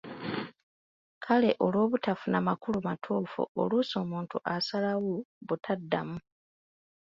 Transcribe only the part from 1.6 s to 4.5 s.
olw'obutafuna makulu matuufu oluusi omuntu